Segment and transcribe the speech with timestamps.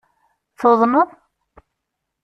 [0.59, 1.09] Tuḍneḍ?